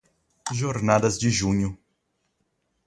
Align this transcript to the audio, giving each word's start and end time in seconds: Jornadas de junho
Jornadas 0.51 1.15
de 1.19 1.29
junho 1.29 1.77